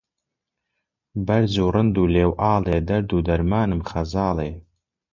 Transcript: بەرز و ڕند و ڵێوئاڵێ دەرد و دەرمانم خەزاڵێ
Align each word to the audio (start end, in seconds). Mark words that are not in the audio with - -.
بەرز 1.27 1.53
و 1.59 1.67
ڕند 1.75 1.95
و 2.01 2.09
ڵێوئاڵێ 2.13 2.77
دەرد 2.89 3.09
و 3.13 3.23
دەرمانم 3.27 3.81
خەزاڵێ 3.89 4.51